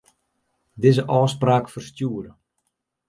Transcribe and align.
Dizze 0.85 1.03
ôfspraak 1.17 1.65
ferstjoere. 1.75 2.31